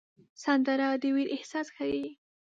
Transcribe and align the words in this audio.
سندره 0.43 0.89
د 1.01 1.03
ویر 1.15 1.27
احساس 1.35 1.67
ښيي 1.75 2.07